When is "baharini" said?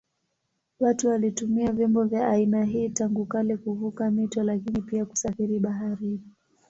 5.59-6.21